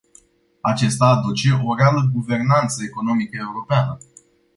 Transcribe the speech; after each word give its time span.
Acesta 0.61 1.05
aduce 1.05 1.59
o 1.63 1.75
reală 1.75 2.09
guvernanță 2.13 2.83
economică 2.83 3.37
europeană. 3.41 3.97